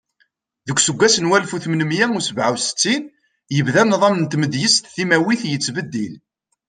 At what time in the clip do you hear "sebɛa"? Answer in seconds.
2.27-2.49